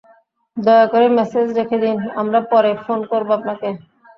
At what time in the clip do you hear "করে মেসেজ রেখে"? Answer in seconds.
0.87-1.77